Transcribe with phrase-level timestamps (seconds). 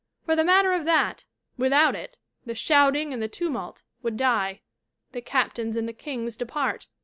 [0.25, 1.27] For the matter of that,
[1.57, 2.17] without it
[2.47, 4.61] 'the shouting and the tumult' would die,
[5.11, 6.87] 'the captains and the kings depart.'